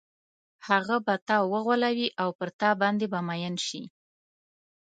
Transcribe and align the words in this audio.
هغه 0.67 0.95
به 1.05 1.15
تا 1.27 1.37
وغولوي 1.51 2.07
او 2.21 2.29
پر 2.37 2.49
تا 2.59 2.69
باندې 2.81 3.05
به 3.13 3.19
مئین 3.27 3.55
شي. 3.67 3.83